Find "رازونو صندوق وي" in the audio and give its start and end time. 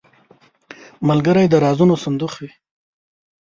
1.63-2.51